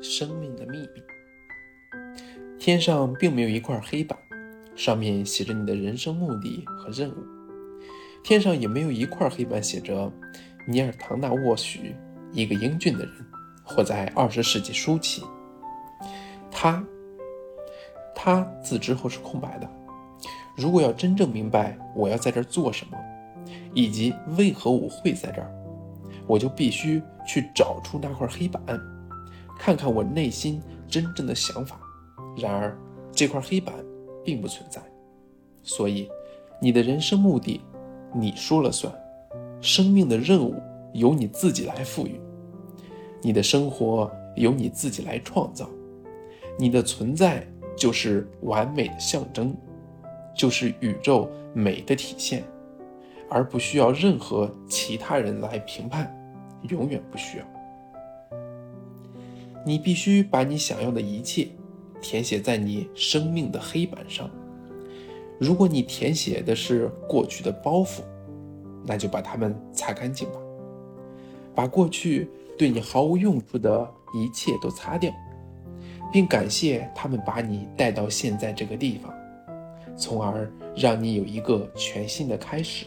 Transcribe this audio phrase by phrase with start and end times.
[0.00, 1.02] 生命的秘密。
[2.58, 4.18] 天上并没有一块黑板，
[4.74, 7.16] 上面写着你的人生目的和任务。
[8.24, 10.12] 天上也没有一块黑板写着
[10.66, 11.94] 尼尔·唐纳沃许，
[12.32, 13.14] 一个英俊的人，
[13.64, 15.22] 活在二十世纪初期。
[16.50, 16.84] 他，
[18.14, 19.70] 他字之后是空白的。
[20.56, 22.98] 如果要真正明白我要在这儿做什么，
[23.72, 25.50] 以及为何我会在这儿，
[26.26, 28.60] 我就必须去找出那块黑板，
[29.58, 31.80] 看看我内心真正的想法。
[32.36, 32.78] 然而，
[33.10, 33.74] 这块黑板
[34.24, 34.80] 并不存在，
[35.62, 36.08] 所以
[36.60, 37.60] 你的人生目的
[38.14, 38.92] 你说了算，
[39.60, 40.54] 生命的任务
[40.92, 42.20] 由你自己来赋予，
[43.20, 45.68] 你的生活由你自己来创造，
[46.56, 47.44] 你的存在
[47.76, 49.54] 就是完美的象征，
[50.34, 52.44] 就是宇宙美的体现，
[53.28, 56.16] 而不需要任何其他人来评判，
[56.68, 57.44] 永远不需要。
[59.64, 61.48] 你必须把你想要的一切。
[62.00, 64.30] 填写在你生命的黑板上。
[65.36, 68.02] 如果你填写的是过去的包袱，
[68.84, 70.38] 那就把它们擦干净吧，
[71.56, 75.12] 把过去对你毫无用处的一切都擦掉，
[76.12, 79.12] 并感谢他们把你带到现在这个地方，
[79.96, 82.86] 从而让你有一个全新的开始。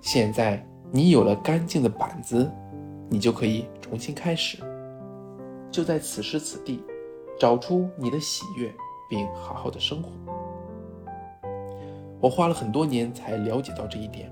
[0.00, 2.50] 现在你有了干净的板子，
[3.10, 4.56] 你就可以重新开始。
[5.70, 6.82] 就在此时此地。
[7.38, 8.70] 找出你的喜悦，
[9.08, 10.10] 并好好的生活。
[12.20, 14.30] 我花了很多年才了解到这一点，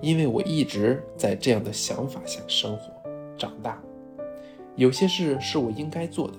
[0.00, 2.92] 因为我一直在这样的想法下生活、
[3.36, 3.82] 长大。
[4.76, 6.34] 有些事是我应该做的，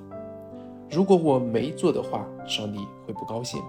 [0.89, 3.61] 如果我没做的话，上帝会不高兴。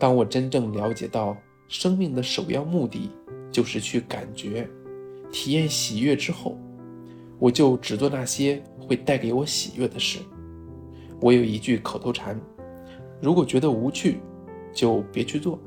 [0.00, 1.36] 当我真正了解到
[1.68, 3.12] 生命的首要目的
[3.52, 4.68] 就是去感觉、
[5.30, 6.58] 体验喜悦之后，
[7.38, 10.18] 我就只做那些会带给我喜悦的事。
[11.20, 12.40] 我有一句口头禅：
[13.20, 14.20] 如果觉得无趣，
[14.72, 15.58] 就别去做。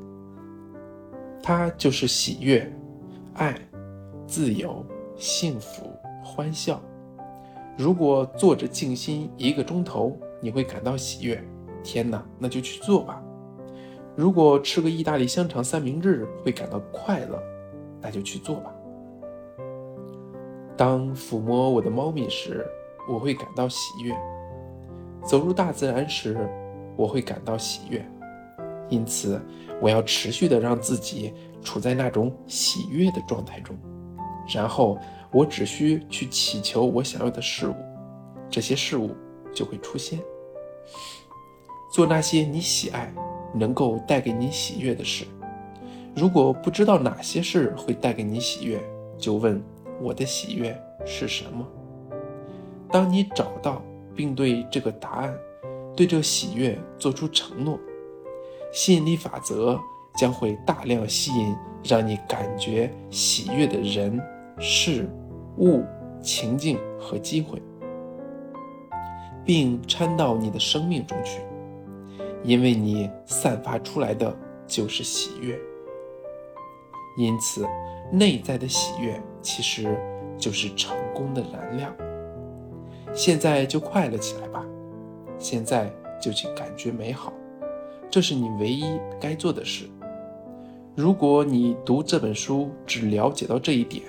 [1.42, 2.72] 它就是喜悦、
[3.34, 3.58] 爱、
[4.26, 4.84] 自由、
[5.16, 5.90] 幸福、
[6.22, 6.80] 欢笑。
[7.76, 11.42] 如果坐着静心一个钟头，你会感到喜悦，
[11.82, 13.22] 天哪，那就去做吧。
[14.14, 17.42] 如果吃个意大利香肠三明治会感到快乐，
[18.00, 18.72] 那就去做吧。
[20.76, 22.66] 当抚摸我的猫咪时，
[23.08, 24.14] 我会感到喜悦。
[25.24, 26.36] 走入大自然时，
[26.96, 28.04] 我会感到喜悦，
[28.88, 29.40] 因此
[29.80, 31.32] 我要持续的让自己
[31.62, 33.76] 处在那种喜悦的状态中。
[34.52, 34.98] 然后
[35.30, 37.74] 我只需去祈求我想要的事物，
[38.50, 39.14] 这些事物
[39.52, 40.18] 就会出现。
[41.92, 43.12] 做那些你喜爱、
[43.54, 45.24] 能够带给你喜悦的事。
[46.16, 48.82] 如果不知道哪些事会带给你喜悦，
[49.16, 49.62] 就问
[50.02, 51.66] 我的喜悦是什么。
[52.90, 53.82] 当你找到。
[54.14, 55.34] 并对这个答案，
[55.96, 57.80] 对这喜悦做出承诺，
[58.70, 59.80] 吸引力法则
[60.14, 64.20] 将会大量吸引让你感觉喜悦的人、
[64.58, 65.08] 事、
[65.56, 65.82] 物、
[66.20, 67.58] 情境和机会，
[69.46, 71.40] 并掺到你的生命中去，
[72.44, 74.36] 因为你散发出来的
[74.66, 75.58] 就是喜悦。
[77.16, 77.66] 因此，
[78.12, 79.98] 内在的喜悦其实
[80.38, 81.90] 就是成功的燃料。
[83.14, 84.62] 现在就快乐起来吧，
[85.38, 85.90] 现在
[86.20, 87.32] 就去感觉美好，
[88.10, 88.84] 这是你唯一
[89.18, 89.86] 该做的事。
[90.94, 94.04] 如果你读这本书只了解到这一点，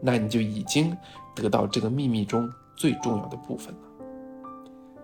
[0.00, 0.96] 那你就已经
[1.34, 3.80] 得到这个秘密中最重要的部分了。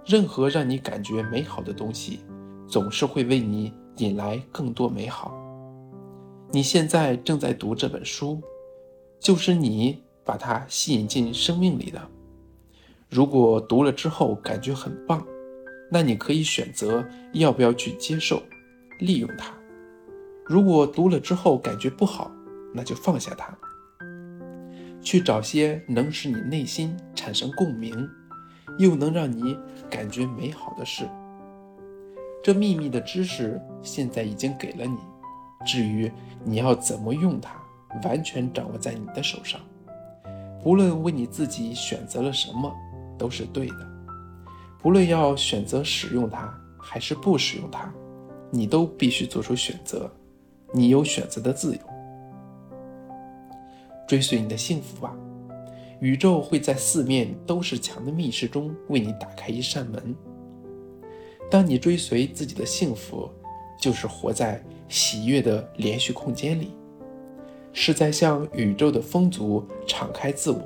[0.04, 2.20] 任何让你感觉美好的东西，
[2.68, 5.32] 总是会为你引来更多美好。
[6.50, 8.40] 你现在正在读这本书，
[9.18, 12.00] 就是你把它吸引进生命里的。
[13.10, 15.24] 如果读了之后感觉很棒，
[15.90, 18.42] 那你可以选择要不要去接受、
[19.00, 19.52] 利用它；
[20.44, 22.30] 如果读了之后感觉不好，
[22.72, 23.56] 那就放下它，
[25.00, 28.08] 去找些能使你内心产生共鸣，
[28.78, 29.56] 又能让你
[29.90, 31.04] 感觉美好的事。
[32.42, 34.98] 这秘密的知识现在已经给了你，
[35.64, 36.10] 至于
[36.44, 37.54] 你要怎么用它，
[38.04, 39.60] 完全掌握在你的手上。
[40.62, 42.72] 不论为你自己选择了什么。
[43.16, 43.88] 都是对的，
[44.82, 47.88] 不论要选择使用它还是不使用它，
[48.50, 50.10] 你都必须做出选择。
[50.72, 51.80] 你有选择的自由，
[54.08, 55.16] 追随你的幸福吧。
[56.00, 60.12] 宇宙会在四面都是墙的密室中为你打开一扇门。
[61.48, 63.30] 当你追随自己的幸福，
[63.78, 66.70] 就是活在喜悦的连续空间里，
[67.72, 70.60] 是在向宇宙的风足敞开自我。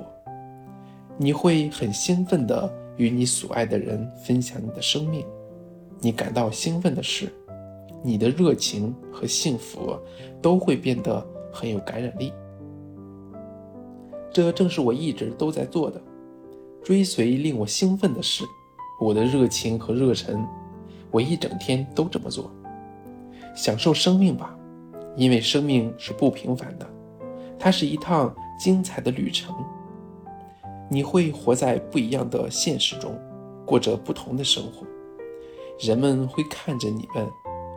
[1.17, 5.25] 你会很兴奋地与你所爱的人分享你的生命，
[5.99, 7.29] 你感到兴奋的事，
[8.03, 9.97] 你的热情和幸福
[10.41, 12.31] 都会变得很有感染力。
[14.31, 16.01] 这正是我一直都在做的，
[16.83, 18.43] 追随令我兴奋的事，
[19.01, 20.45] 我的热情和热忱，
[21.09, 22.49] 我一整天都这么做。
[23.59, 24.57] 享受生命吧，
[25.17, 26.89] 因为生命是不平凡的，
[27.59, 29.53] 它是一趟精彩的旅程。
[30.89, 33.13] 你会活在不一样的现实中，
[33.65, 34.87] 过着不同的生活。
[35.77, 37.27] 人们会看着你问：“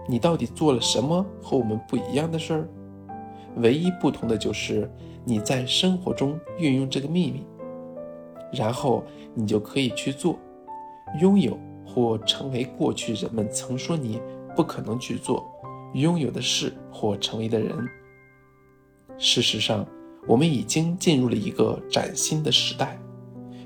[0.07, 2.69] 你到底做了什么和我们不一样的事儿？”
[3.59, 4.89] 唯一不同的就是
[5.25, 7.45] 你在生活中运用这个秘密，
[8.53, 9.03] 然后
[9.35, 10.39] 你就可以去做，
[11.21, 14.23] 拥有或成为过去人们曾说你
[14.55, 15.52] 不可能去做、
[15.95, 17.89] 拥有的事或成为的人。
[19.19, 19.87] 事实上。
[20.25, 22.97] 我们已经进入了一个崭新的时代，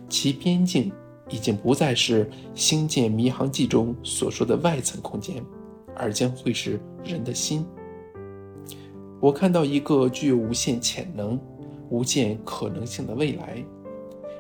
[0.09, 0.91] 其边境
[1.29, 2.25] 已经不再是
[2.55, 5.45] 《星舰迷航记》中所说的外层空间，
[5.95, 7.63] 而将会是人的心。
[9.21, 11.39] 我看到一个具有无限潜能、
[11.91, 13.63] 无限可能性的未来。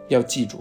[0.08, 0.60] 要记住，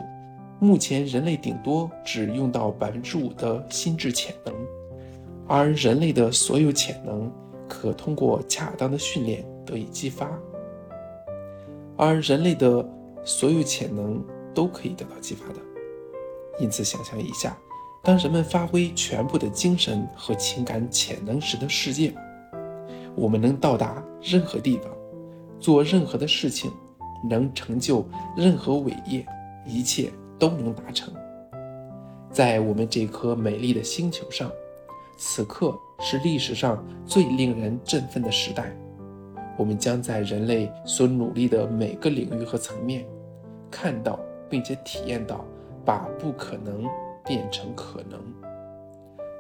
[0.60, 4.54] 目前人类顶多只用到百分之五的心智潜能，
[5.48, 7.32] 而人类的所有潜能
[7.68, 10.30] 可通过恰当的训练得以激发。
[11.98, 12.88] 而人类的
[13.24, 15.56] 所有潜能都可以得到激发的，
[16.60, 17.58] 因此，想象一下，
[18.04, 22.14] 当人们发挥全部的精神和情感潜能时的世界，
[23.16, 24.92] 我们能到达任何地方，
[25.60, 26.72] 做任何的事情，
[27.30, 28.06] 能成就
[28.36, 29.26] 任何伟业，
[29.66, 31.14] 一切都能达成。
[32.30, 34.52] 在我们这颗美丽的星球上，
[35.18, 38.76] 此刻是历史上最令人振奋的时代。
[39.58, 43.06] 我们将在人类所努力的每个领域和层面，
[43.72, 44.20] 看到
[44.50, 45.46] 并且体验到
[45.86, 46.84] 把不可能
[47.26, 48.20] 变成可能。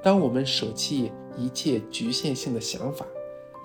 [0.01, 3.05] 当我们舍弃一切局限性的想法，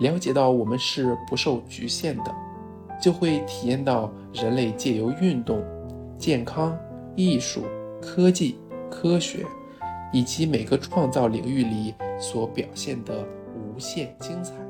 [0.00, 2.34] 了解到我们是不受局限的，
[3.00, 5.62] 就会体验到人类借由运动、
[6.18, 6.76] 健康、
[7.14, 7.62] 艺术、
[8.02, 8.58] 科技、
[8.90, 9.46] 科学
[10.12, 14.69] 以及每个创造领域里所表现的无限精彩。